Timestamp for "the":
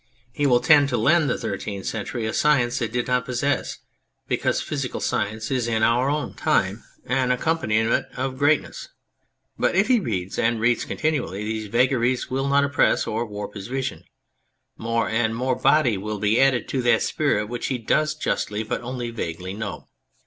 1.29-1.37